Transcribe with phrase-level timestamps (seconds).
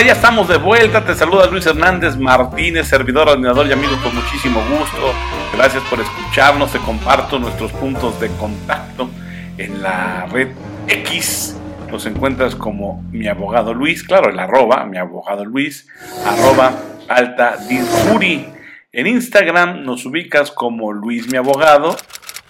[0.00, 1.04] Hola, ya estamos de vuelta.
[1.04, 5.12] Te saluda Luis Hernández Martínez, servidor, admirador y amigo con muchísimo gusto.
[5.54, 6.72] Gracias por escucharnos.
[6.72, 9.10] Te comparto nuestros puntos de contacto
[9.58, 10.48] en la red
[10.88, 11.54] X.
[11.90, 15.86] Nos encuentras como mi abogado Luis, claro, el arroba, mi abogado Luis,
[16.24, 16.72] arroba
[17.06, 18.48] alta disjuri.
[18.92, 21.94] En Instagram nos ubicas como Luis mi abogado,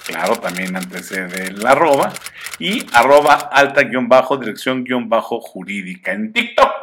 [0.06, 2.12] claro, también antes del arroba,
[2.60, 6.12] y arroba alta guion bajo, dirección guion bajo jurídica.
[6.12, 6.79] En TikTok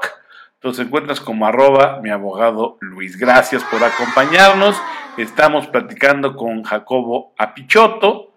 [0.68, 3.18] nos encuentras como arroba mi abogado Luis.
[3.18, 4.76] Gracias por acompañarnos.
[5.18, 8.34] Estamos platicando con Jacobo Apichoto.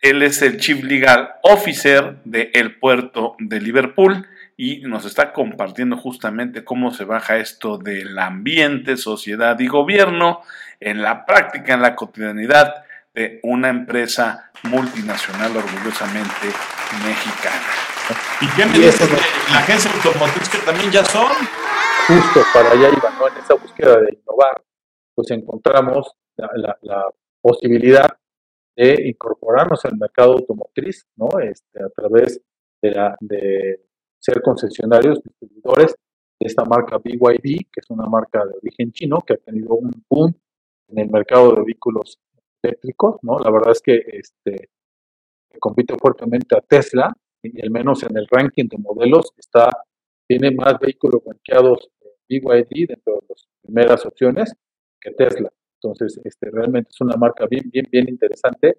[0.00, 5.96] Él es el Chief Legal Officer de El Puerto de Liverpool y nos está compartiendo
[5.96, 10.42] justamente cómo se baja esto del ambiente, sociedad y gobierno
[10.78, 16.46] en la práctica, en la cotidianidad de una empresa multinacional orgullosamente
[17.04, 17.97] mexicana.
[18.40, 19.16] ¿Y qué me dices de
[19.52, 21.32] la agencia automotriz que también ya son?
[22.06, 23.28] Justo para allá iba, ¿no?
[23.28, 24.62] En esa búsqueda de innovar,
[25.14, 27.06] pues encontramos la, la,
[27.40, 28.08] posibilidad
[28.76, 31.28] de incorporarnos al mercado automotriz, ¿no?
[31.40, 32.40] Este, a través
[32.82, 33.80] de, la, de
[34.18, 35.94] ser concesionarios, distribuidores
[36.40, 39.90] de esta marca BYD, que es una marca de origen chino, que ha tenido un
[40.08, 40.34] boom
[40.88, 42.18] en el mercado de vehículos
[42.62, 43.38] eléctricos, ¿no?
[43.38, 44.70] La verdad es que este,
[45.60, 49.68] compite fuertemente a Tesla, y al menos en el ranking de modelos está,
[50.26, 51.90] tiene más vehículos rankeados
[52.28, 54.52] BYD dentro de las primeras opciones
[55.00, 55.50] que Tesla.
[55.80, 58.78] Entonces, este, realmente es una marca bien, bien, bien interesante,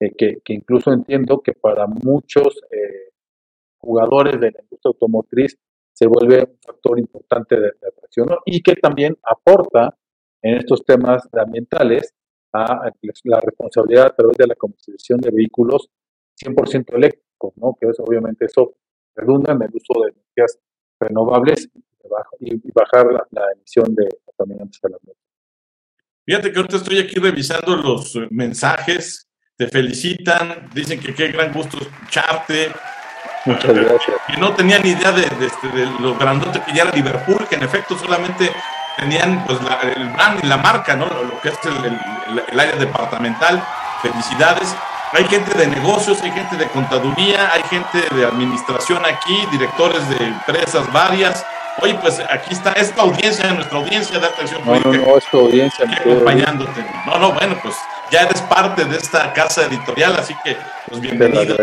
[0.00, 3.12] eh, que, que, incluso entiendo que para muchos eh,
[3.78, 5.56] jugadores de la industria automotriz
[5.92, 9.96] se vuelve un factor importante de, atracción y que también aporta
[10.42, 12.12] en estos temas ambientales
[12.52, 12.90] a
[13.24, 15.88] la responsabilidad a través de la comercialización de vehículos
[16.36, 17.76] 100% eléctricos, ¿no?
[17.80, 18.74] que es, obviamente eso
[19.14, 20.58] redunda en el uso de energías
[20.98, 21.68] renovables
[22.40, 25.24] y, bajar la, emisión de contaminantes a la atmósfera.
[26.26, 31.52] Fíjate que ahorita estoy aquí revisando los eh, mensajes, te felicitan, dicen que qué gran
[31.52, 32.72] gusto escucharte.
[33.46, 34.16] Muchas gracias.
[34.34, 37.56] Y no tenía ni idea de, este, de, lo grandote que ya era Liverpool, que
[37.56, 38.50] en efecto solamente
[38.96, 39.58] tenían pues
[39.96, 41.06] el brand y la marca, ¿no?
[41.06, 43.62] Lo, que es el, el área departamental.
[44.00, 44.74] Felicidades.
[45.14, 50.16] Hay gente de negocios, hay gente de contaduría, hay gente de administración aquí, directores de
[50.16, 51.46] empresas varias.
[51.80, 55.38] Oye, pues aquí está, esta audiencia, nuestra audiencia de atención no, No, no, es tu
[55.38, 55.86] audiencia.
[55.88, 56.84] Acompañándote.
[57.06, 57.76] No, no, bueno, pues
[58.10, 60.56] ya eres parte de esta casa editorial, así que,
[60.88, 61.56] pues bienvenido.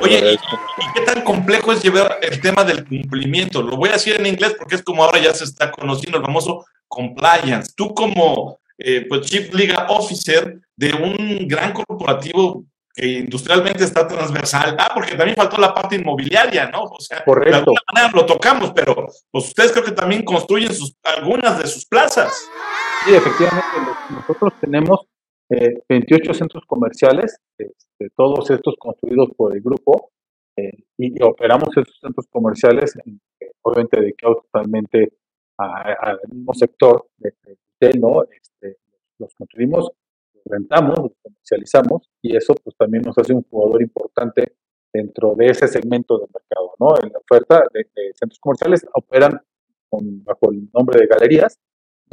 [0.00, 3.60] Oye, ¿y, qué tan complejo es llevar el tema del cumplimiento?
[3.60, 6.24] Lo voy a decir en inglés porque es como ahora ya se está conociendo el
[6.24, 7.72] famoso compliance.
[7.74, 14.76] Tú como eh, pues Chief Legal Officer de un gran corporativo que industrialmente está transversal.
[14.78, 16.84] Ah, porque también faltó la parte inmobiliaria, ¿no?
[16.84, 20.94] O sea, de alguna manera lo tocamos, pero pues ustedes creo que también construyen sus,
[21.02, 22.32] algunas de sus plazas.
[23.04, 23.66] Sí, efectivamente,
[24.10, 25.00] nosotros tenemos
[25.48, 30.10] 28 eh, centros comerciales, este, todos estos construidos por el grupo,
[30.56, 32.94] eh, y, operamos esos centros comerciales,
[33.62, 35.12] obviamente dedicados totalmente
[35.56, 37.56] al mismo sector de, de,
[37.90, 38.22] ¿no?
[38.24, 38.78] Este,
[39.18, 39.92] los construimos
[40.44, 44.56] rentamos, los comercializamos y eso pues también nos hace un jugador importante
[44.92, 46.94] dentro de ese segmento del mercado, ¿no?
[47.02, 49.40] En la oferta de, centros comerciales operan
[49.90, 51.58] bajo el nombre de galerías.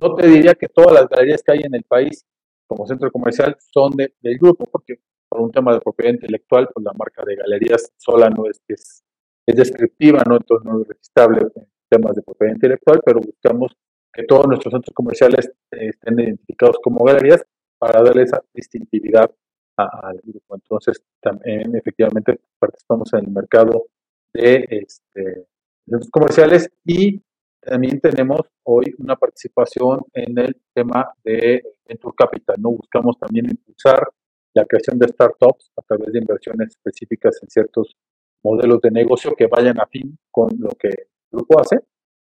[0.02, 2.26] No te diría que todas las galerías que hay en el país
[2.68, 4.96] como centro comercial son del grupo, porque
[5.28, 9.04] por un tema de propiedad intelectual, pues la marca de galerías sola no es, es,
[9.46, 10.38] es descriptiva, ¿no?
[10.38, 13.76] Entonces no es registrable en temas de propiedad intelectual, pero buscamos
[14.14, 17.44] que todos nuestros centros comerciales estén identificados como galerías
[17.78, 19.30] para darle esa distintividad
[19.78, 20.56] al grupo.
[20.56, 23.88] Entonces, también efectivamente participamos en el mercado
[24.34, 25.48] de este,
[25.86, 27.22] centros comerciales y
[27.62, 32.56] también tenemos hoy una participación en el tema de Venture Capital.
[32.60, 32.72] ¿no?
[32.72, 34.08] Buscamos también impulsar
[34.54, 37.96] la creación de startups a través de inversiones específicas en ciertos
[38.44, 41.80] modelos de negocio que vayan a fin con lo que el grupo hace,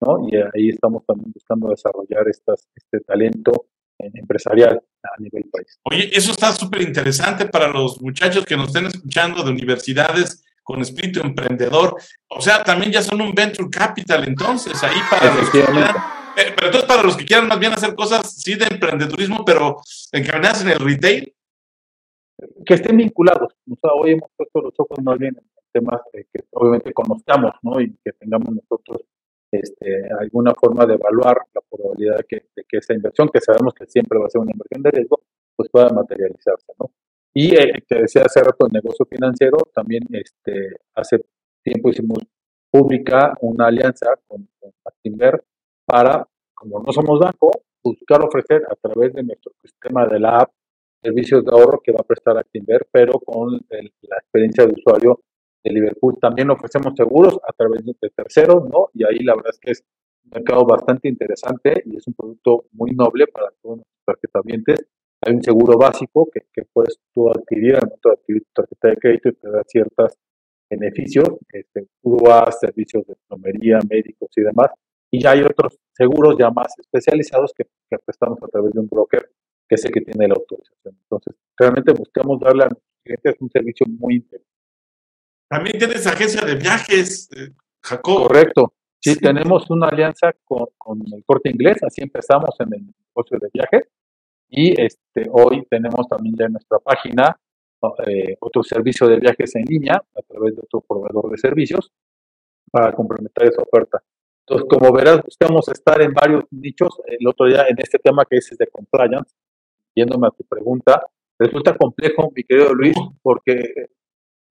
[0.01, 0.27] ¿no?
[0.27, 3.67] Y ahí estamos también buscando desarrollar estas, este talento
[3.99, 5.79] empresarial a nivel país.
[5.83, 10.81] Oye, eso está súper interesante para los muchachos que nos estén escuchando de universidades con
[10.81, 11.95] espíritu emprendedor.
[12.29, 15.95] O sea, también ya son un venture capital, entonces, ahí para los que quieran,
[16.37, 19.81] eh, pero entonces para los que quieran más bien hacer cosas, sí, de emprendedurismo, pero
[20.11, 21.33] encaminadas en el retail.
[22.65, 23.53] Que estén vinculados.
[23.69, 27.79] O sea, hoy hemos puesto los ojos más bien en temas que obviamente conozcamos, ¿no?
[27.79, 29.01] Y que tengamos nosotros
[29.51, 33.73] este, alguna forma de evaluar la probabilidad de que, de que, esa inversión, que sabemos
[33.73, 35.21] que siempre va a ser una inversión de riesgo,
[35.55, 36.91] pues pueda materializarse, ¿no?
[37.33, 41.17] Y eh, te decía hace rato el negocio financiero, también este, hace
[41.63, 42.19] tiempo hicimos
[42.69, 45.43] pública una alianza con, con Actinver
[45.85, 47.51] para, como no somos banco,
[47.83, 50.51] buscar ofrecer a través de nuestro sistema de la app
[51.01, 55.19] servicios de ahorro que va a prestar Actinver, pero con la experiencia de usuario
[55.63, 56.17] de Liverpool.
[56.19, 58.89] También ofrecemos seguros a través de terceros, ¿no?
[58.93, 59.83] Y ahí la verdad es que es
[60.25, 64.85] un mercado bastante interesante y es un producto muy noble para todos nuestros tarjetavientes.
[65.23, 66.41] Hay un seguro básico que,
[66.73, 70.17] puedes tú adquirir al momento adquirir tu tarjeta de crédito y te da ciertos
[70.69, 71.87] beneficios, este,
[72.59, 74.71] servicios de plomería, médicos y demás.
[75.11, 78.87] Y ya hay otros seguros ya más especializados que, que prestamos a través de un
[78.87, 79.29] broker
[79.71, 80.97] que es el que tiene la autorización.
[81.03, 84.50] Entonces, realmente buscamos darle a nuestros clientes un servicio muy interesante.
[85.51, 87.49] También tienes agencia de viajes, eh,
[87.83, 88.27] Jacob.
[88.27, 88.73] Correcto.
[88.97, 90.69] Sí, tenemos una alianza con,
[91.13, 93.89] el corte inglés, así empezamos en el negocio de viajes.
[94.47, 97.37] Y este, hoy tenemos también ya en nuestra página
[98.07, 101.91] eh, otro servicio de viajes en línea a través de otro proveedor de servicios
[102.71, 104.01] para complementar esa oferta.
[104.47, 107.01] Entonces, como verás, buscamos estar en varios nichos.
[107.07, 109.35] El otro día en este tema que es de compliance,
[109.95, 111.07] yéndome a tu pregunta,
[111.37, 113.89] resulta complejo, mi querido Luis, porque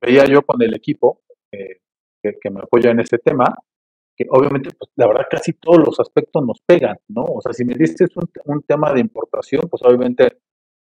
[0.01, 1.81] veía yo con el equipo eh,
[2.23, 3.47] que, me apoya en este tema,
[4.17, 7.25] que obviamente, pues, la verdad, casi todos los aspectos nos pegan, ¿no?
[7.25, 8.11] O sea, si me dices
[8.45, 10.39] un, tema de importación, pues obviamente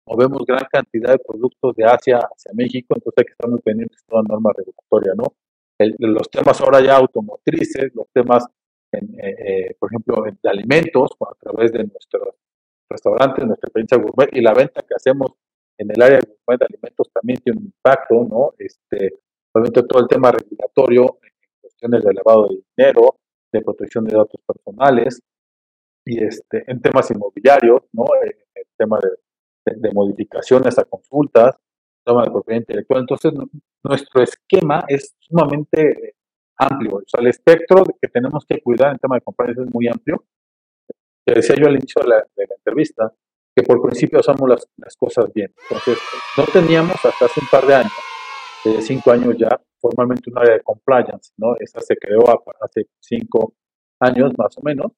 [0.07, 3.97] movemos gran cantidad de productos de Asia hacia México, entonces hay que estar muy pendientes
[4.01, 5.35] de toda norma regulatoria, ¿no?
[5.77, 8.45] los temas ahora ya automotrices, los temas,
[8.93, 12.35] en, eh, eh, por ejemplo, de alimentos, a través de nuestros
[12.89, 15.33] restaurantes, nuestra experiencia gourmet y la venta que hacemos
[15.77, 18.53] en el área de alimentos también tiene un impacto, ¿no?
[18.57, 19.13] Este,
[19.53, 21.31] obviamente todo el tema regulatorio, en
[21.61, 23.15] cuestiones de lavado de dinero,
[23.51, 25.21] de protección de datos personales,
[26.05, 28.05] y este, en temas inmobiliarios, ¿no?
[28.21, 31.55] En el tema de, de, modificaciones a consultas,
[32.05, 33.01] tema de propiedad intelectual.
[33.01, 33.33] Entonces,
[33.83, 36.15] nuestro esquema es sumamente
[36.57, 36.97] amplio.
[36.97, 40.23] O sea, el espectro que tenemos que cuidar en tema de compliance es muy amplio.
[41.25, 43.11] Te decía yo al inicio de la, de la entrevista,
[43.55, 45.53] que por principio hacemos las, las, cosas bien.
[45.63, 45.97] Entonces,
[46.37, 47.93] no teníamos hasta hace un par de años,
[48.65, 51.55] de cinco años ya, formalmente un área de compliance, ¿no?
[51.59, 52.23] Esta se creó
[52.59, 53.53] hace cinco
[53.99, 54.91] años más o menos,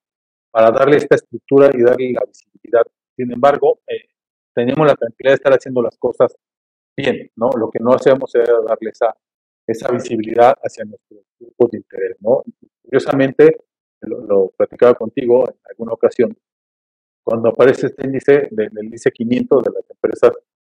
[0.49, 2.83] para darle esta estructura y darle la visibilidad.
[3.15, 4.07] Sin embargo, eh,
[4.55, 6.35] teníamos la tranquilidad de estar haciendo las cosas
[6.95, 7.49] bien, ¿no?
[7.55, 9.15] Lo que no hacemos era darle esa,
[9.67, 12.43] esa visibilidad hacia nuestros grupos de interés, ¿no?
[12.81, 13.57] curiosamente,
[14.01, 16.35] lo, lo platicaba contigo en alguna ocasión,
[17.27, 20.31] cuando aparece este índice del índice 500 de las empresas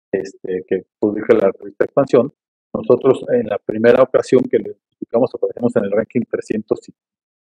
[0.10, 2.34] este, que publica la revista Expansión,
[2.74, 6.94] nosotros en la primera ocasión que le publicamos aparecemos en el ranking 300 y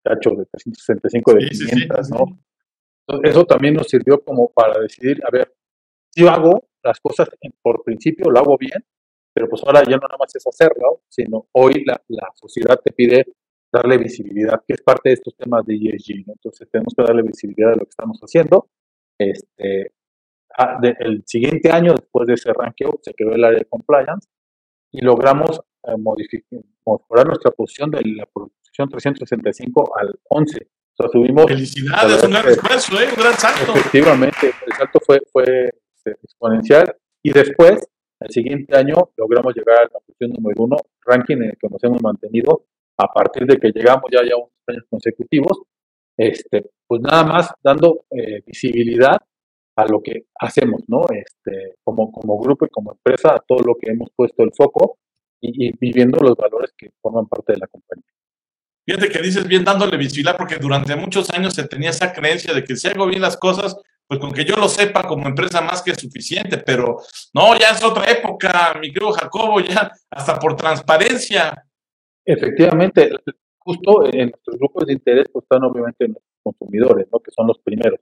[0.03, 2.41] cacho de 365 de 500, ¿no?
[3.07, 5.53] Entonces, eso también nos sirvió como para decidir, a ver,
[6.09, 7.29] si yo hago las cosas
[7.61, 8.83] por principio, lo hago bien,
[9.35, 12.91] pero pues ahora ya no nada más es hacerlo, sino hoy la, la sociedad te
[12.93, 13.27] pide
[13.73, 16.33] darle visibilidad, que es parte de estos temas de ESG, ¿no?
[16.35, 18.69] Entonces tenemos que darle visibilidad a lo que estamos haciendo
[19.19, 19.93] este,
[20.57, 24.29] ah, el siguiente año, después de ese ranking, se creó el área de compliance
[24.93, 30.59] y logramos eh, mejorar nuestra posición de la posición 365 al 11.
[30.61, 31.47] O sea, subimos.
[31.47, 33.09] Felicidades, un gran esfuerzo, ¿eh?
[33.17, 33.73] un gran salto.
[33.73, 37.89] Efectivamente, el salto fue, fue este, exponencial y después,
[38.21, 41.83] el siguiente año, logramos llegar a la posición número uno, ranking en el que nos
[41.85, 42.67] hemos mantenido
[42.99, 45.63] a partir de que llegamos ya, ya unos años consecutivos
[46.19, 49.17] este, pues nada más dando eh, visibilidad
[49.77, 51.07] a lo que hacemos, ¿no?
[51.15, 54.99] Este, como, como grupo y como empresa, a todo lo que hemos puesto el foco
[55.41, 58.11] y, viviendo los valores que forman parte de la compañía.
[58.85, 62.65] Fíjate que dices bien dándole visibilidad, porque durante muchos años se tenía esa creencia de
[62.65, 63.77] que si hago bien las cosas,
[64.09, 66.97] pues con que yo lo sepa como empresa más que suficiente, pero
[67.35, 71.68] no, ya es otra época, mi querido Jacobo, ya hasta por transparencia.
[72.29, 73.11] Efectivamente,
[73.59, 77.21] justo en nuestros grupos de interés pues, están obviamente nuestros consumidores, ¿no?
[77.21, 78.01] que son los primeros.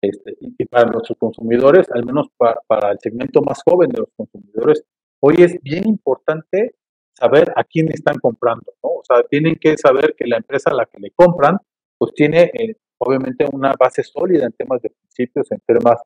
[0.00, 4.08] Este, y para nuestros consumidores, al menos para, para, el segmento más joven de los
[4.16, 4.82] consumidores,
[5.20, 6.74] hoy es bien importante
[7.12, 8.90] saber a quién están comprando, ¿no?
[8.90, 11.58] O sea, tienen que saber que la empresa a la que le compran,
[11.98, 16.00] pues tiene eh, obviamente una base sólida en temas de principios, en temas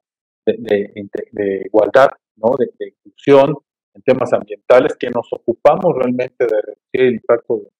[0.45, 0.93] de,
[1.33, 2.57] de, igualdad, ¿no?
[2.59, 3.55] De, inclusión,
[3.95, 7.71] en temas ambientales, que nos ocupamos realmente de reducir el impacto de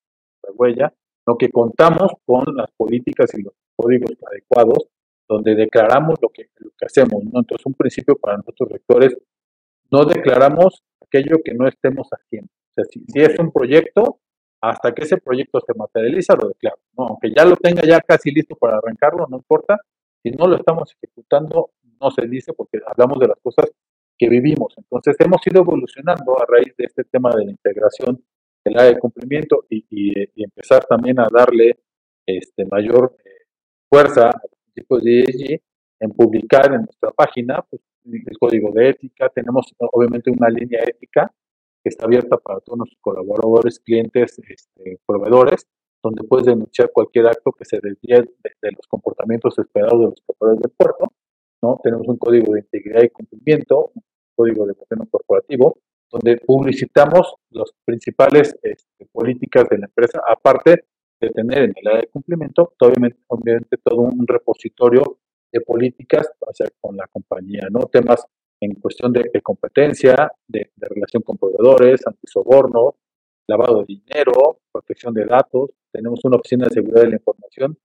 [0.43, 0.93] la huella
[1.27, 4.89] lo que contamos con las políticas y los códigos adecuados
[5.29, 7.23] donde declaramos lo que, lo que hacemos.
[7.25, 7.41] ¿no?
[7.41, 9.17] Entonces, un principio para nosotros rectores,
[9.91, 12.51] no declaramos aquello que no estemos haciendo.
[12.53, 14.19] O sea, si, es un proyecto,
[14.61, 16.79] hasta que ese proyecto se materializa, lo declaro.
[16.97, 17.07] ¿no?
[17.07, 19.79] Aunque ya lo tenga ya casi listo para arrancarlo, no importa.
[20.23, 23.71] Si no lo estamos ejecutando, no se dice porque hablamos de las cosas
[24.21, 24.75] que vivimos.
[24.77, 28.23] Entonces, hemos ido evolucionando a raíz de este tema de la integración
[28.65, 31.79] el área de cumplimiento y, empezar también a darle
[32.27, 33.47] este, mayor eh,
[33.89, 35.63] fuerza a los tipos de ESG
[36.01, 39.31] en publicar en nuestra página pues, el código de ética.
[39.31, 41.33] Tenemos obviamente una línea ética
[41.83, 45.67] que está abierta para todos nuestros colaboradores, clientes, este, proveedores,
[46.03, 50.63] donde puedes denunciar cualquier acto que se desvíe de, los comportamientos esperados de los proveedores
[50.63, 51.11] del puerto.
[51.63, 51.81] ¿No?
[51.83, 54.03] Tenemos un código de integridad y cumplimiento, un
[54.35, 55.79] código de gobierno corporativo,
[56.11, 60.85] donde publicitamos las principales este, políticas de la empresa, aparte
[61.21, 65.19] de tener en el área de cumplimiento, obviamente, obviamente todo un repositorio
[65.53, 66.31] de políticas
[66.81, 67.81] con la compañía, ¿no?
[67.87, 68.25] Temas
[68.61, 72.97] en cuestión de, competencia, de, relación con proveedores, antisoborno,
[73.47, 75.71] lavado de dinero, protección de datos.
[75.93, 77.79] Tenemos una oficina de seguridad de la información,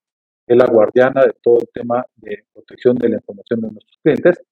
[0.47, 4.43] es la guardiana de todo el tema de protección de la información de nuestros clientes.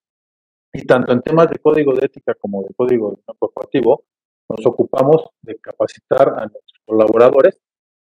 [0.73, 4.05] Y tanto en temas de código de ética como de código corporativo,
[4.49, 7.59] nos ocupamos de capacitar a nuestros colaboradores.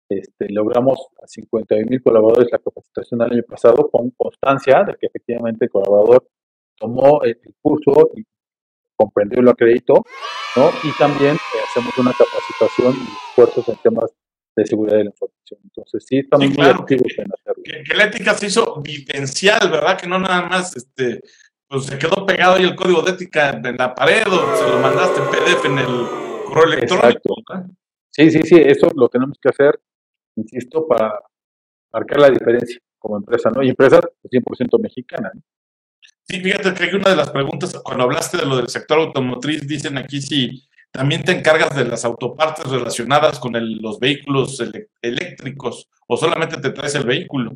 [0.08, 5.06] Este, logramos a 51 mil colaboradores la capacitación el año pasado con constancia de que
[5.06, 6.28] efectivamente el colaborador
[6.76, 8.24] tomó el, curso y
[8.96, 9.94] comprendió y lo acreditó,
[10.56, 10.68] ¿no?
[10.84, 14.12] Y también eh, hacemos una capacitación y esfuerzos en temas
[14.56, 15.60] de seguridad de la información.
[15.64, 17.62] Entonces, sí, estamos muy activos en hacerlo.
[17.64, 19.98] Que, la ética se hizo vivencial, ¿verdad?
[19.98, 21.20] Que no nada más, este,
[21.68, 24.78] pues se quedó pegado ahí el código de ética en la pared o se lo
[24.78, 26.06] mandaste en PDF en el
[26.46, 27.34] correo electrónico.
[28.10, 29.80] Sí, sí, sí, eso lo tenemos que hacer,
[30.36, 31.18] insisto, para
[31.92, 33.62] marcar la diferencia como empresa, ¿no?
[33.62, 35.30] Y empresa 100% mexicana.
[35.34, 35.42] ¿no?
[36.24, 39.66] Sí, fíjate que hay una de las preguntas, cuando hablaste de lo del sector automotriz,
[39.66, 44.62] dicen aquí si también te encargas de las autopartes relacionadas con los vehículos
[45.00, 47.52] eléctricos o solamente te traes el vehículo.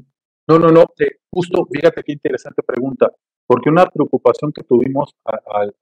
[0.49, 0.85] No, no, no,
[1.31, 3.13] justo, fíjate qué interesante pregunta,
[3.47, 5.75] porque una preocupación que tuvimos al,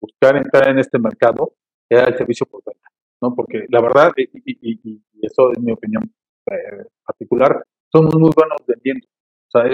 [0.00, 1.54] buscar entrar en este mercado
[1.88, 2.88] era el servicio por venta,
[3.20, 3.34] ¿no?
[3.34, 6.04] Porque la verdad, y, eso es mi opinión
[6.50, 9.66] eh, particular, somos muy buenos vendiendo, o sea,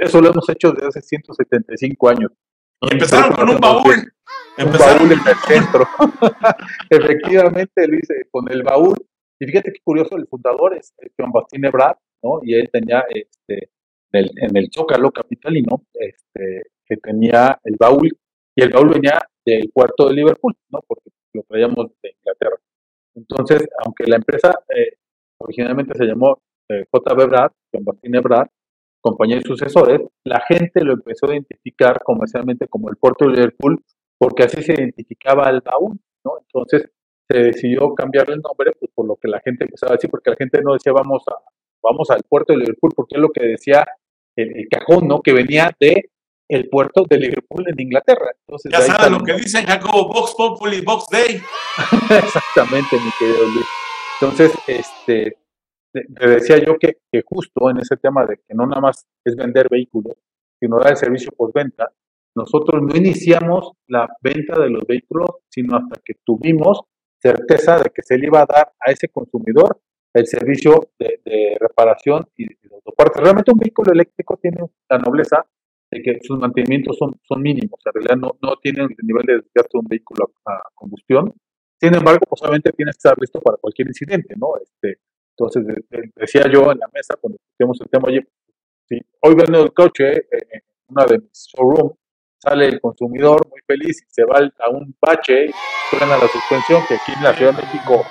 [0.00, 2.32] eso lo hemos hecho desde hace 175 años.
[2.90, 4.12] Empezaron con un baúl.
[4.58, 5.86] Un baúl en el centro.
[6.90, 8.96] Efectivamente, Luis, eh, con el baúl.
[9.38, 12.40] Y fíjate qué curioso, el fundador es Juan Bastine Brad, ¿no?
[12.42, 13.70] Y él tenía este,
[14.12, 18.08] en el Zócalo capitalino, este, que tenía el baúl,
[18.54, 20.80] y el baúl venía del puerto de Liverpool, ¿no?
[20.86, 22.56] Porque lo traíamos de Inglaterra.
[23.14, 24.94] Entonces, aunque la empresa eh,
[25.38, 28.46] originalmente se llamó eh, JB Brad, Juan Bastine Brad,
[29.02, 33.82] compañía y sucesores, la gente lo empezó a identificar comercialmente como el puerto de Liverpool,
[34.16, 36.38] porque así se identificaba al baúl, ¿no?
[36.40, 36.90] Entonces
[37.28, 40.30] se decidió cambiarle el nombre, pues por lo que la gente empezaba a decir, porque
[40.30, 41.34] la gente no decía vamos a
[41.82, 43.84] vamos al puerto de Liverpool, porque es lo que decía
[44.36, 45.20] el, cajón, ¿no?
[45.20, 46.10] Que venía de
[46.48, 48.30] el puerto de Liverpool en Inglaterra.
[48.46, 51.40] Entonces, ya saben lo que dicen Jacobo, Box Populi, Box Day.
[52.24, 53.66] Exactamente, mi querido Luis.
[54.20, 55.36] Entonces, este,
[55.92, 59.68] te decía yo que, justo en ese tema de que no nada más es vender
[59.70, 60.14] vehículos,
[60.58, 61.92] sino dar el servicio postventa,
[62.34, 66.80] nosotros no iniciamos la venta de los vehículos, sino hasta que tuvimos
[67.20, 69.80] certeza de que se le iba a dar a ese consumidor
[70.14, 73.22] el servicio de, reparación y de, autopartes.
[73.22, 74.58] Realmente un vehículo eléctrico tiene
[74.88, 75.46] la nobleza
[75.90, 79.34] de que sus mantenimientos son, son mínimos, en realidad no, no tienen el nivel de
[79.34, 81.34] desgaste de un vehículo a, combustión.
[81.78, 84.56] Sin embargo, pues obviamente tienes que estar listo para cualquier incidente, ¿no?
[84.56, 85.00] Este,
[85.36, 85.64] entonces,
[86.14, 88.26] decía yo en la mesa cuando discutimos el tema, oye,
[88.88, 91.94] si hoy vendo el coche eh, en una de mis showrooms,
[92.38, 95.50] sale el consumidor muy feliz y se va a un bache y
[95.90, 98.04] suena la suspensión, que aquí en la Ciudad de México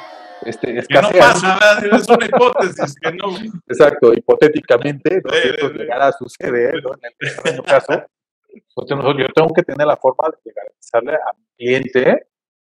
[0.43, 1.11] este, escasea.
[1.11, 1.59] Que no pasa,
[1.95, 3.29] es una hipótesis que no.
[3.67, 5.33] Exacto, hipotéticamente, ¿no?
[5.33, 6.93] Eh, llegará a suceder, ¿no?
[6.93, 8.03] En el extraño caso,
[8.73, 12.27] pues, yo tengo que tener la forma de garantizarle a mi cliente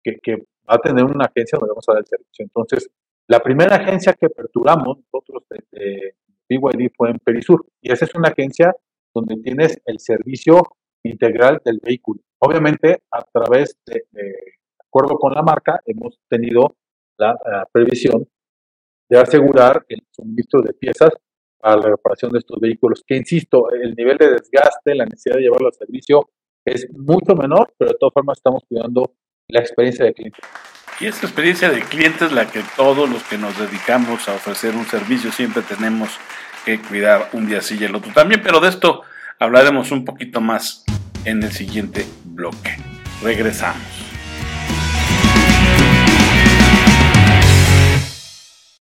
[0.02, 0.36] que, que
[0.68, 2.44] va a tener una agencia donde vamos a dar el servicio.
[2.44, 2.90] Entonces,
[3.28, 6.14] la primera agencia que aperturamos nosotros de,
[6.48, 8.76] BYD fue en Perisur y esa es una agencia
[9.14, 10.62] donde tienes el servicio
[11.02, 12.20] integral del vehículo.
[12.38, 14.04] Obviamente, a través de,
[14.78, 16.76] acuerdo con la marca, hemos tenido
[17.16, 17.36] la,
[17.72, 18.28] previsión
[19.08, 21.10] de asegurar el suministro de piezas
[21.58, 25.42] para la reparación de estos vehículos, que insisto, el nivel de desgaste, la necesidad de
[25.42, 26.30] llevarlo al servicio
[26.64, 29.14] es mucho menor, pero de todas formas estamos cuidando
[29.48, 30.38] la experiencia del cliente.
[31.00, 34.74] Y esta experiencia de cliente es la que todos los que nos dedicamos a ofrecer
[34.74, 36.10] un servicio siempre tenemos
[36.64, 39.02] que cuidar un día sí y el otro también, pero de esto
[39.38, 40.84] hablaremos un poquito más
[41.24, 42.76] en el siguiente bloque.
[43.22, 44.01] Regresamos.